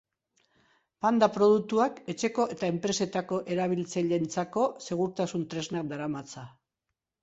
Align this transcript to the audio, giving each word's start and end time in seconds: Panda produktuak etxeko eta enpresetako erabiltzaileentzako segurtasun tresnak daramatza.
Panda 1.05 1.29
produktuak 1.35 2.01
etxeko 2.15 2.47
eta 2.57 2.71
enpresetako 2.75 3.41
erabiltzaileentzako 3.59 4.69
segurtasun 4.91 5.49
tresnak 5.55 5.97
daramatza. 5.97 6.53